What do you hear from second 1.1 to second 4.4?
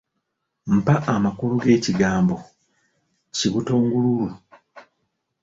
amakulu g'ekigambo kibutongululu.